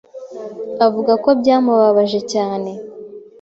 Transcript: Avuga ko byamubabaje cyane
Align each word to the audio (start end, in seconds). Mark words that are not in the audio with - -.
Avuga 0.85 1.13
ko 1.23 1.29
byamubabaje 1.39 2.19
cyane 2.33 2.71